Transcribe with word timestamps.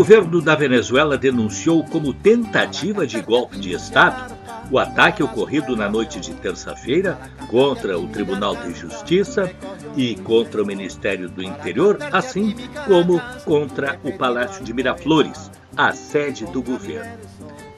governo 0.00 0.40
da 0.40 0.54
Venezuela 0.54 1.18
denunciou 1.18 1.84
como 1.84 2.14
tentativa 2.14 3.06
de 3.06 3.20
golpe 3.20 3.58
de 3.58 3.74
Estado 3.74 4.34
o 4.70 4.78
ataque 4.78 5.22
ocorrido 5.22 5.76
na 5.76 5.90
noite 5.90 6.18
de 6.18 6.32
terça-feira 6.32 7.18
contra 7.50 7.98
o 7.98 8.08
Tribunal 8.08 8.56
de 8.56 8.72
Justiça 8.72 9.52
e 9.94 10.14
contra 10.14 10.62
o 10.62 10.66
Ministério 10.66 11.28
do 11.28 11.42
Interior, 11.42 11.98
assim 12.12 12.56
como 12.86 13.20
contra 13.44 14.00
o 14.02 14.10
Palácio 14.16 14.64
de 14.64 14.72
Miraflores, 14.72 15.50
a 15.76 15.92
sede 15.92 16.46
do 16.46 16.62
governo. 16.62 17.18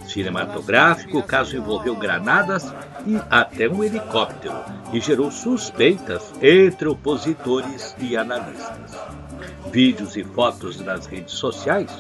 Cinematográfico, 0.07 1.19
o 1.19 1.25
caso 1.25 1.57
envolveu 1.57 1.97
granadas 1.97 2.73
e 3.05 3.17
até 3.31 3.69
um 3.69 3.83
helicóptero 3.83 4.55
e 4.93 5.01
gerou 5.01 5.33
suspeitas 5.33 6.33
entre 6.41 6.87
opositores 6.87 7.97
e 7.99 8.17
analistas. 8.17 9.22
Vídeos 9.73 10.17
e 10.17 10.25
fotos 10.25 10.81
nas 10.81 11.07
redes 11.07 11.35
sociais 11.35 11.91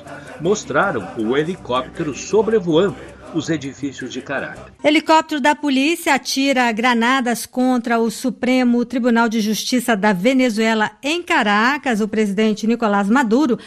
mostraram 0.41 1.09
o 1.19 1.37
helicóptero 1.37 2.15
sobrevoando 2.15 2.97
os 3.35 3.49
edifícios 3.49 4.13
de 4.13 4.21
Caracas. 4.21 4.65
Helicóptero 4.85 5.41
da 5.41 5.55
polícia 5.55 6.15
atira 6.15 6.71
granadas 6.73 7.47
contra 7.47 7.99
o 7.99 8.11
Supremo 8.11 8.85
Tribunal 8.85 9.29
de 9.29 9.41
Justiça 9.41 9.97
da 9.97 10.13
Venezuela 10.13 10.91
em 11.03 11.23
Caracas. 11.23 12.01
O 12.01 12.09
presidente 12.09 12.67
Nicolás 12.67 13.09
Maduro 13.09 13.59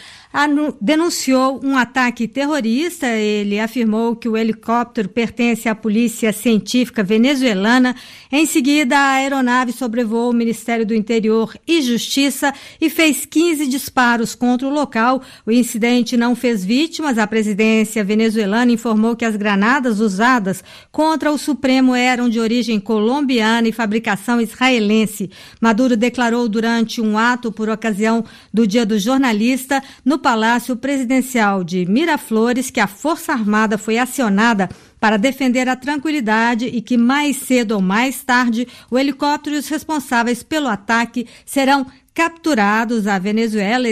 denunciou 0.82 1.60
um 1.64 1.78
ataque 1.78 2.28
terrorista. 2.28 3.06
Ele 3.06 3.58
afirmou 3.58 4.14
que 4.14 4.28
o 4.28 4.36
helicóptero 4.36 5.08
pertence 5.08 5.66
à 5.66 5.74
Polícia 5.74 6.30
Científica 6.30 7.02
venezuelana. 7.02 7.96
Em 8.30 8.44
seguida, 8.44 8.98
a 8.98 9.12
aeronave 9.12 9.72
sobrevoou 9.72 10.30
o 10.30 10.34
Ministério 10.34 10.84
do 10.84 10.94
Interior 10.94 11.56
e 11.66 11.80
Justiça 11.80 12.52
e 12.78 12.90
fez 12.90 13.24
15 13.24 13.66
disparos 13.66 14.34
contra 14.34 14.68
o 14.68 14.70
local. 14.70 15.22
O 15.46 15.50
incidente 15.50 16.18
não 16.18 16.36
fez 16.36 16.62
vítimas. 16.62 17.16
A 17.16 17.26
presidência 17.26 18.04
venezuelana 18.04 18.70
informou 18.70 19.16
que 19.16 19.24
as 19.24 19.36
granadas 19.36 20.00
usadas 20.00 20.62
contra 20.92 21.32
o 21.32 21.38
Supremo 21.38 21.94
eram 21.94 22.28
de 22.28 22.38
origem 22.38 22.78
colombiana 22.78 23.68
e 23.68 23.72
fabricação 23.72 24.38
israelense. 24.38 25.30
Maduro 25.62 25.96
declarou 25.96 26.46
durante 26.46 27.00
um 27.00 27.16
ato 27.16 27.50
por 27.50 27.70
ocasião 27.70 28.22
do 28.52 28.66
Dia 28.66 28.84
do 28.84 28.98
Jornalista 28.98 29.82
no 30.04 30.18
Palácio 30.26 30.74
Presidencial 30.74 31.62
de 31.62 31.86
Miraflores 31.86 32.68
que 32.68 32.80
a 32.80 32.88
Força 32.88 33.30
Armada 33.30 33.78
foi 33.78 33.96
acionada 33.96 34.68
para 34.98 35.16
defender 35.16 35.68
a 35.68 35.76
tranquilidade 35.76 36.66
e 36.66 36.82
que 36.82 36.96
mais 36.96 37.36
cedo 37.36 37.76
ou 37.76 37.80
mais 37.80 38.24
tarde 38.24 38.66
o 38.90 38.98
helicóptero 38.98 39.54
e 39.54 39.58
os 39.60 39.68
responsáveis 39.68 40.42
pelo 40.42 40.66
ataque 40.66 41.28
serão 41.44 41.86
capturados. 42.12 43.06
A 43.06 43.20
Venezuela 43.20 43.86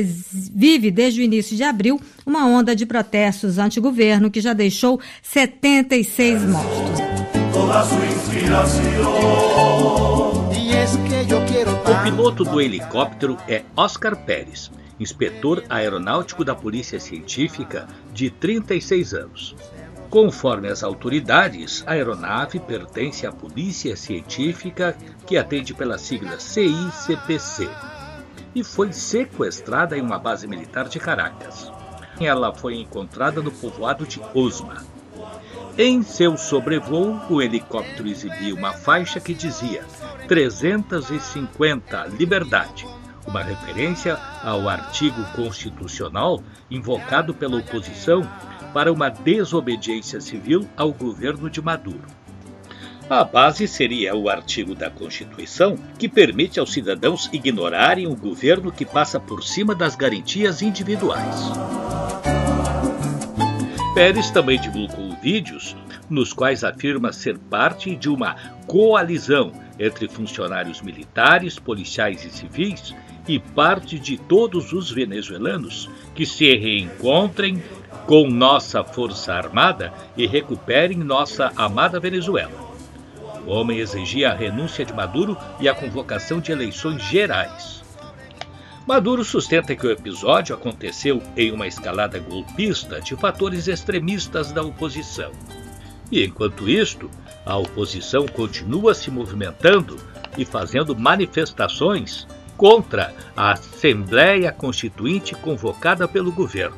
vive 0.52 0.90
desde 0.90 1.20
o 1.20 1.22
início 1.22 1.56
de 1.56 1.62
abril 1.62 2.00
uma 2.26 2.44
onda 2.44 2.74
de 2.74 2.84
protestos 2.84 3.56
anti-governo 3.56 4.28
que 4.28 4.40
já 4.40 4.52
deixou 4.52 5.00
76 5.22 6.42
mortos. 6.46 6.98
O 11.86 12.02
piloto 12.02 12.42
do 12.42 12.60
helicóptero 12.60 13.36
é 13.46 13.62
Oscar 13.76 14.16
Pérez 14.16 14.68
inspetor 14.98 15.64
aeronáutico 15.68 16.44
da 16.44 16.54
Polícia 16.54 17.00
Científica 17.00 17.88
de 18.12 18.30
36 18.30 19.14
anos. 19.14 19.56
Conforme 20.08 20.68
as 20.68 20.84
autoridades, 20.84 21.82
a 21.86 21.92
aeronave 21.92 22.60
pertence 22.60 23.26
à 23.26 23.32
Polícia 23.32 23.96
Científica, 23.96 24.96
que 25.26 25.36
atende 25.36 25.74
pela 25.74 25.98
sigla 25.98 26.38
CICPC, 26.38 27.68
e 28.54 28.62
foi 28.62 28.92
sequestrada 28.92 29.98
em 29.98 30.00
uma 30.00 30.18
base 30.18 30.46
militar 30.46 30.88
de 30.88 31.00
Caracas. 31.00 31.70
Ela 32.20 32.54
foi 32.54 32.76
encontrada 32.76 33.42
no 33.42 33.50
povoado 33.50 34.06
de 34.06 34.20
Osma. 34.32 34.84
Em 35.76 36.02
seu 36.02 36.36
sobrevoo, 36.36 37.20
o 37.28 37.42
helicóptero 37.42 38.06
exibia 38.06 38.54
uma 38.54 38.72
faixa 38.72 39.18
que 39.18 39.34
dizia 39.34 39.84
350 40.28 42.06
Liberdade 42.16 42.86
uma 43.34 43.42
referência 43.42 44.16
ao 44.44 44.68
artigo 44.68 45.20
constitucional 45.34 46.40
invocado 46.70 47.34
pela 47.34 47.56
oposição 47.56 48.22
para 48.72 48.92
uma 48.92 49.08
desobediência 49.08 50.20
civil 50.20 50.68
ao 50.76 50.92
governo 50.92 51.50
de 51.50 51.60
Maduro. 51.60 52.04
A 53.10 53.24
base 53.24 53.66
seria 53.66 54.14
o 54.14 54.28
artigo 54.28 54.72
da 54.72 54.88
Constituição 54.88 55.76
que 55.98 56.08
permite 56.08 56.60
aos 56.60 56.72
cidadãos 56.72 57.28
ignorarem 57.32 58.06
o 58.06 58.14
governo 58.14 58.70
que 58.70 58.84
passa 58.84 59.18
por 59.18 59.42
cima 59.42 59.74
das 59.74 59.96
garantias 59.96 60.62
individuais. 60.62 61.50
Pérez 63.94 64.30
também 64.30 64.60
divulgou 64.60 65.10
vídeos 65.20 65.76
nos 66.08 66.32
quais 66.32 66.62
afirma 66.62 67.12
ser 67.12 67.36
parte 67.38 67.96
de 67.96 68.08
uma 68.08 68.36
coalizão 68.66 69.52
entre 69.78 70.08
funcionários 70.08 70.80
militares, 70.80 71.58
policiais 71.58 72.24
e 72.24 72.30
civis 72.30 72.94
e 73.26 73.38
parte 73.38 73.98
de 73.98 74.16
todos 74.16 74.72
os 74.72 74.90
venezuelanos 74.90 75.88
que 76.14 76.26
se 76.26 76.54
reencontrem 76.54 77.62
com 78.06 78.28
nossa 78.28 78.84
Força 78.84 79.32
Armada 79.32 79.92
e 80.16 80.26
recuperem 80.26 80.98
nossa 80.98 81.52
amada 81.56 81.98
Venezuela. 81.98 82.52
O 83.46 83.50
homem 83.50 83.78
exigia 83.78 84.30
a 84.30 84.34
renúncia 84.34 84.84
de 84.84 84.92
Maduro 84.92 85.36
e 85.60 85.68
a 85.68 85.74
convocação 85.74 86.40
de 86.40 86.52
eleições 86.52 87.02
gerais. 87.02 87.82
Maduro 88.86 89.24
sustenta 89.24 89.74
que 89.74 89.86
o 89.86 89.90
episódio 89.90 90.54
aconteceu 90.54 91.22
em 91.36 91.50
uma 91.50 91.66
escalada 91.66 92.18
golpista 92.18 93.00
de 93.00 93.16
fatores 93.16 93.66
extremistas 93.66 94.52
da 94.52 94.62
oposição. 94.62 95.32
E 96.12 96.22
enquanto 96.24 96.68
isto, 96.68 97.10
a 97.46 97.56
oposição 97.56 98.26
continua 98.26 98.94
se 98.94 99.10
movimentando 99.10 99.96
e 100.36 100.44
fazendo 100.44 100.94
manifestações 100.94 102.26
contra 102.56 103.14
a 103.36 103.52
Assembleia 103.52 104.52
Constituinte 104.52 105.34
convocada 105.34 106.06
pelo 106.06 106.32
governo. 106.32 106.76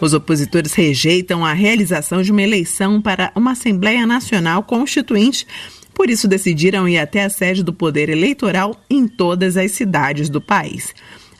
Os 0.00 0.12
opositores 0.12 0.74
rejeitam 0.74 1.44
a 1.44 1.52
realização 1.52 2.22
de 2.22 2.32
uma 2.32 2.42
eleição 2.42 3.00
para 3.00 3.30
uma 3.36 3.52
Assembleia 3.52 4.04
Nacional 4.04 4.64
Constituinte. 4.64 5.46
Por 5.94 6.10
isso, 6.10 6.26
decidiram 6.26 6.88
ir 6.88 6.98
até 6.98 7.22
a 7.22 7.30
sede 7.30 7.62
do 7.62 7.72
Poder 7.72 8.08
Eleitoral 8.08 8.74
em 8.90 9.06
todas 9.06 9.56
as 9.56 9.70
cidades 9.70 10.28
do 10.28 10.40
país. 10.40 10.92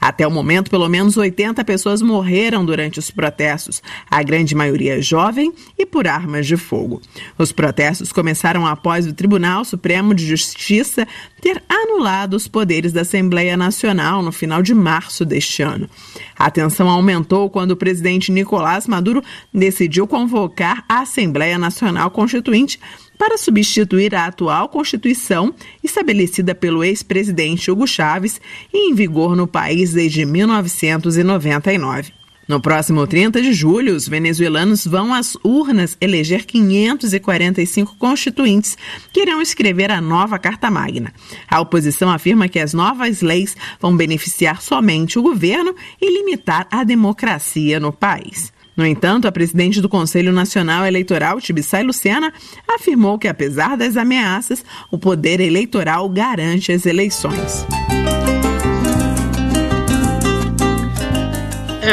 Até 0.02 0.26
o 0.26 0.30
momento, 0.32 0.68
pelo 0.68 0.88
menos 0.88 1.16
80 1.16 1.64
pessoas 1.64 2.02
morreram 2.02 2.64
durante 2.64 2.98
os 2.98 3.08
protestos, 3.08 3.80
a 4.10 4.20
grande 4.20 4.52
maioria 4.52 5.00
jovem 5.00 5.52
e 5.78 5.86
por 5.86 6.08
armas 6.08 6.44
de 6.44 6.56
fogo. 6.56 7.00
Os 7.38 7.52
protestos 7.52 8.10
começaram 8.10 8.66
após 8.66 9.06
o 9.06 9.12
Tribunal 9.12 9.64
Supremo 9.64 10.12
de 10.12 10.26
Justiça 10.26 11.06
ter 11.42 11.60
anulado 11.68 12.34
os 12.34 12.46
poderes 12.46 12.92
da 12.92 13.00
Assembleia 13.00 13.56
Nacional 13.56 14.22
no 14.22 14.30
final 14.30 14.62
de 14.62 14.72
março 14.72 15.24
deste 15.24 15.60
ano. 15.60 15.90
A 16.38 16.48
tensão 16.52 16.88
aumentou 16.88 17.50
quando 17.50 17.72
o 17.72 17.76
presidente 17.76 18.30
Nicolás 18.30 18.86
Maduro 18.86 19.24
decidiu 19.52 20.06
convocar 20.06 20.84
a 20.88 21.00
Assembleia 21.00 21.58
Nacional 21.58 22.12
Constituinte 22.12 22.78
para 23.18 23.36
substituir 23.36 24.14
a 24.14 24.26
atual 24.26 24.68
Constituição 24.68 25.52
estabelecida 25.82 26.54
pelo 26.54 26.84
ex-presidente 26.84 27.72
Hugo 27.72 27.88
Chávez 27.88 28.40
e 28.72 28.88
em 28.90 28.94
vigor 28.94 29.34
no 29.34 29.48
país 29.48 29.92
desde 29.92 30.24
1999. 30.24 32.21
No 32.52 32.60
próximo 32.60 33.06
30 33.06 33.40
de 33.40 33.50
julho, 33.54 33.96
os 33.96 34.06
venezuelanos 34.06 34.86
vão 34.86 35.14
às 35.14 35.38
urnas 35.42 35.96
eleger 35.98 36.44
545 36.44 37.96
constituintes 37.98 38.76
que 39.10 39.22
irão 39.22 39.40
escrever 39.40 39.90
a 39.90 40.02
nova 40.02 40.38
Carta 40.38 40.70
Magna. 40.70 41.14
A 41.48 41.60
oposição 41.62 42.10
afirma 42.10 42.50
que 42.50 42.58
as 42.58 42.74
novas 42.74 43.22
leis 43.22 43.56
vão 43.80 43.96
beneficiar 43.96 44.60
somente 44.60 45.18
o 45.18 45.22
governo 45.22 45.74
e 45.98 46.12
limitar 46.12 46.68
a 46.70 46.84
democracia 46.84 47.80
no 47.80 47.90
país. 47.90 48.52
No 48.76 48.84
entanto, 48.84 49.26
a 49.26 49.32
presidente 49.32 49.80
do 49.80 49.88
Conselho 49.88 50.30
Nacional 50.30 50.84
Eleitoral, 50.84 51.40
Tibissai 51.40 51.82
Luciana, 51.82 52.34
afirmou 52.68 53.18
que, 53.18 53.28
apesar 53.28 53.78
das 53.78 53.96
ameaças, 53.96 54.62
o 54.90 54.98
poder 54.98 55.40
eleitoral 55.40 56.06
garante 56.06 56.70
as 56.70 56.84
eleições. 56.84 57.64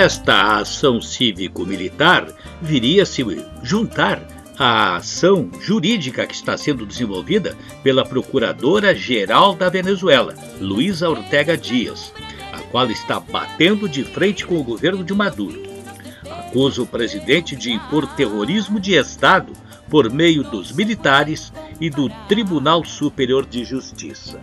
Esta 0.01 0.59
ação 0.59 1.01
cívico-militar 1.01 2.25
viria 2.61 3.05
se 3.05 3.21
juntar 3.61 4.25
à 4.57 4.95
ação 4.95 5.51
jurídica 5.59 6.25
que 6.25 6.33
está 6.33 6.57
sendo 6.57 6.85
desenvolvida 6.85 7.53
pela 7.83 8.05
Procuradora-Geral 8.05 9.55
da 9.55 9.67
Venezuela, 9.67 10.33
Luísa 10.61 11.09
Ortega 11.09 11.57
Dias, 11.57 12.13
a 12.53 12.59
qual 12.71 12.89
está 12.89 13.19
batendo 13.19 13.89
de 13.89 14.05
frente 14.05 14.45
com 14.45 14.57
o 14.57 14.63
governo 14.63 15.03
de 15.03 15.13
Maduro 15.13 15.67
acusa 16.47 16.81
o 16.81 16.87
presidente 16.87 17.53
de 17.53 17.73
impor 17.73 18.07
terrorismo 18.15 18.79
de 18.79 18.93
Estado 18.93 19.51
por 19.89 20.09
meio 20.09 20.43
dos 20.43 20.71
militares 20.71 21.51
e 21.81 21.89
do 21.89 22.07
Tribunal 22.29 22.85
Superior 22.85 23.45
de 23.45 23.65
Justiça. 23.65 24.39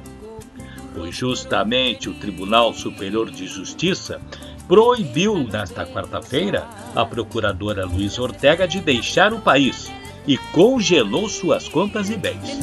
Foi 0.95 1.11
justamente 1.11 2.11
o 2.11 2.15
Tribunal 2.15 2.75
Superior 2.75 3.31
de 3.31 3.47
Justiça 3.47 4.21
proibiu 4.69 5.39
nesta 5.39 5.87
quarta-feira 5.87 6.67
a 6.95 7.05
procuradora 7.05 7.85
Luiz 7.85 8.19
Ortega 8.19 8.67
de 8.67 8.81
deixar 8.81 9.33
o 9.33 9.41
país 9.41 9.91
e 10.27 10.37
congelou 10.37 11.29
suas 11.29 11.69
contas 11.69 12.11
e 12.11 12.17
bens. 12.17 12.59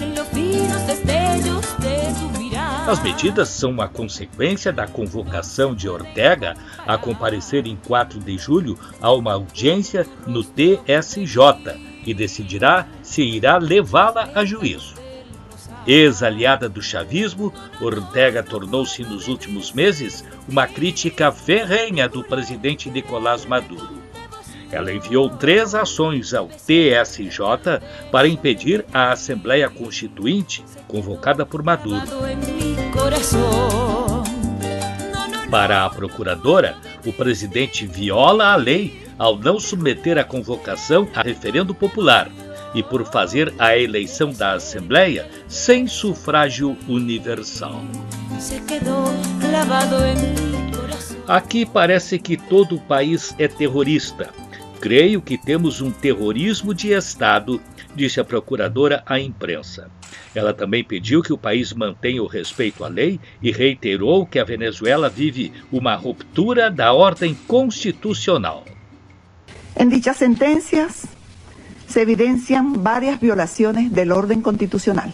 As 2.86 3.02
medidas 3.02 3.48
são 3.48 3.72
uma 3.72 3.88
consequência 3.88 4.74
da 4.74 4.86
convocação 4.86 5.74
de 5.74 5.88
Ortega 5.88 6.56
a 6.86 6.98
comparecer 6.98 7.66
em 7.66 7.78
4 7.78 8.20
de 8.20 8.38
julho 8.38 8.78
a 9.02 9.10
uma 9.14 9.34
audiência 9.34 10.06
no 10.28 10.44
TSJ, 10.44 11.80
que 12.04 12.14
decidirá 12.14 12.86
se 13.02 13.22
irá 13.22 13.58
levá-la 13.58 14.30
a 14.36 14.44
juízo. 14.44 15.03
Ex-aliada 15.86 16.70
do 16.70 16.82
chavismo, 16.82 17.54
Ortega 17.82 18.42
tornou-se 18.42 19.04
nos 19.04 19.28
últimos 19.28 19.74
meses 19.74 20.24
uma 20.48 20.66
crítica 20.66 21.32
ferrenha 21.32 22.08
do 22.08 22.24
presidente 22.24 22.90
Nicolás 22.90 23.46
Maduro. 23.46 24.02
Ela 24.72 24.92
enviou 24.92 25.30
três 25.30 25.76
ações 25.76 26.34
ao 26.34 26.48
TSJ 26.48 27.80
para 28.12 28.28
impedir 28.28 28.84
a 28.94 29.12
Assembleia 29.12 29.70
Constituinte 29.70 30.64
convocada 30.88 31.46
por 31.46 31.62
Maduro. 31.62 32.02
Para 35.52 35.86
a 35.86 35.90
procuradora, 35.90 36.76
o 37.06 37.14
presidente 37.14 37.86
viola 37.86 38.54
a 38.54 38.56
lei 38.56 39.04
ao 39.20 39.38
não 39.38 39.60
submeter 39.60 40.18
a 40.18 40.24
convocação 40.24 41.08
a 41.14 41.22
referendo 41.22 41.76
popular 41.76 42.32
e 42.74 42.82
por 42.82 43.06
fazer 43.06 43.54
a 43.60 43.78
eleição 43.78 44.32
da 44.32 44.54
Assembleia 44.54 45.30
sem 45.48 45.88
sufrágio 45.88 46.78
universal. 46.88 47.82
Aqui 51.28 51.66
parece 51.66 52.20
que 52.20 52.36
todo 52.36 52.76
o 52.76 52.82
país 52.82 53.34
é 53.38 53.48
terrorista 53.48 54.30
Creio 54.84 55.22
que 55.22 55.38
temos 55.38 55.80
um 55.80 55.90
terrorismo 55.90 56.74
de 56.74 56.92
Estado, 56.92 57.62
disse 57.96 58.20
a 58.20 58.26
procuradora 58.26 59.02
à 59.06 59.18
imprensa. 59.18 59.90
Ela 60.36 60.54
também 60.54 60.84
pediu 60.84 61.22
que 61.22 61.32
o 61.32 61.38
país 61.38 61.72
mantenha 61.72 62.22
o 62.22 62.28
respeito 62.28 62.84
à 62.84 62.90
lei 62.90 63.18
e 63.42 63.50
reiterou 63.50 64.26
que 64.26 64.38
a 64.38 64.44
Venezuela 64.44 65.08
vive 65.10 65.54
uma 65.72 65.96
ruptura 65.96 66.70
da 66.70 66.92
ordem 66.92 67.34
constitucional. 67.48 68.66
Em 69.80 69.88
dichas 69.88 70.18
sentencias 70.18 71.06
se 71.94 72.02
evidencian 72.02 72.84
varias 72.84 73.20
violaciones 73.20 73.94
del 73.94 74.12
orden 74.12 74.42
constitucional 74.42 75.14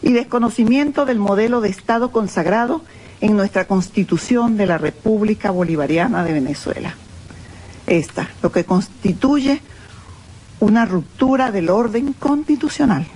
y 0.00 0.12
desconocimiento 0.12 1.04
del 1.04 1.18
modelo 1.18 1.60
de 1.60 1.68
Estado 1.68 2.12
consagrado 2.12 2.82
en 3.20 3.36
nuestra 3.36 3.66
Constitución 3.66 4.56
de 4.56 4.66
la 4.66 4.78
República 4.78 5.50
Bolivariana 5.50 6.22
de 6.22 6.32
Venezuela 6.32 6.94
esta, 7.88 8.28
lo 8.40 8.52
que 8.52 8.64
constituye 8.64 9.60
una 10.60 10.84
ruptura 10.84 11.50
del 11.50 11.70
orden 11.70 12.12
constitucional. 12.12 13.06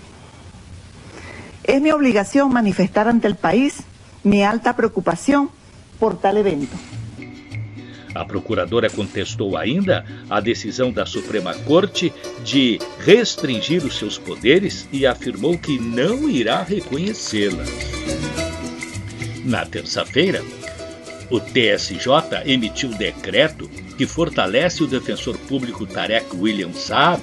Es 1.62 1.80
mi 1.80 1.92
obligación 1.92 2.52
manifestar 2.52 3.08
ante 3.08 3.28
el 3.28 3.36
país 3.36 3.84
mi 4.24 4.42
alta 4.42 4.74
preocupação 4.74 5.50
por 5.98 6.18
tal 6.18 6.38
evento. 6.38 6.76
A 8.14 8.24
procuradora 8.24 8.90
contestou 8.90 9.56
ainda 9.56 10.04
a 10.28 10.40
decisão 10.40 10.92
da 10.92 11.06
Suprema 11.06 11.54
Corte 11.54 12.12
de 12.44 12.78
restringir 12.98 13.84
os 13.84 13.96
seus 13.96 14.18
poderes 14.18 14.88
e 14.92 15.06
afirmou 15.06 15.56
que 15.56 15.78
não 15.78 16.28
irá 16.28 16.62
reconhecê-las. 16.62 17.68
Na 19.44 19.64
terça-feira, 19.64 20.42
o 21.30 21.38
TSJ 21.38 22.42
emitiu 22.44 22.90
decreto 22.90 23.70
que 23.96 24.06
fortalece 24.06 24.82
o 24.82 24.86
defensor 24.86 25.38
público 25.38 25.86
Tarek 25.86 26.34
William 26.34 26.72
Saab 26.72 27.22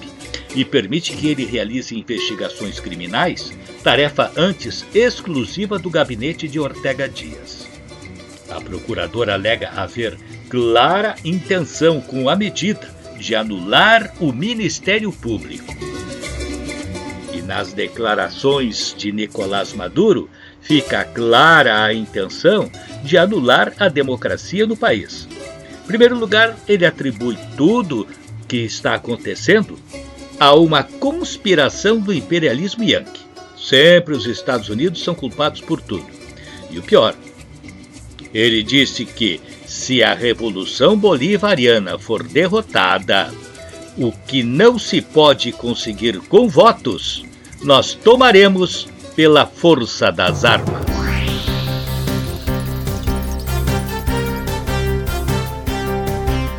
e 0.56 0.64
permite 0.64 1.14
que 1.14 1.28
ele 1.28 1.46
realize 1.46 1.98
investigações 1.98 2.80
criminais, 2.80 3.52
tarefa 3.84 4.32
antes 4.36 4.86
exclusiva 4.96 5.78
do 5.78 5.90
gabinete 5.90 6.48
de 6.48 6.60
Ortega 6.60 7.08
Dias. 7.08 7.68
A 8.50 8.62
procuradora 8.62 9.34
alega 9.34 9.70
haver 9.70 10.18
clara 10.50 11.16
intenção 11.24 12.00
com 12.02 12.30
a 12.30 12.36
medida 12.36 12.88
de 13.20 13.36
anular 13.36 14.14
o 14.20 14.32
Ministério 14.32 15.12
Público. 15.12 15.76
E 17.34 17.42
nas 17.42 17.74
declarações 17.74 18.96
de 18.98 19.12
Nicolás 19.12 19.74
Maduro, 19.74 20.30
fica 20.62 21.04
clara 21.04 21.84
a 21.84 21.94
intenção 21.94 22.70
de 23.04 23.18
anular 23.18 23.74
a 23.80 23.88
democracia 23.88 24.66
no 24.66 24.76
país. 24.76 25.28
Em 25.84 25.88
primeiro 25.88 26.18
lugar, 26.18 26.58
ele 26.68 26.86
atribui 26.86 27.38
tudo 27.56 28.08
que 28.48 28.58
está 28.58 28.96
acontecendo 28.96 29.78
a 30.40 30.54
uma 30.54 30.84
conspiração 30.84 32.00
do 32.00 32.14
imperialismo 32.14 32.84
yankee. 32.84 33.26
Sempre 33.58 34.16
os 34.16 34.26
Estados 34.26 34.70
Unidos 34.70 35.04
são 35.04 35.16
culpados 35.16 35.62
por 35.62 35.82
tudo. 35.82 36.06
E 36.70 36.78
o 36.78 36.84
pior, 36.84 37.16
ele 38.34 38.62
disse 38.62 39.06
que 39.06 39.42
se 39.78 40.04
a 40.04 40.16
Revolução 40.16 40.98
Bolivariana 40.98 42.00
for 42.00 42.24
derrotada, 42.24 43.32
o 43.96 44.12
que 44.12 44.42
não 44.42 44.80
se 44.80 45.02
pode 45.02 45.52
conseguir 45.52 46.20
com 46.22 46.50
votos, 46.50 47.24
nós 47.62 47.94
tomaremos 47.94 48.88
pela 49.16 49.46
força 49.46 50.12
das 50.12 50.44
armas. 50.44 50.86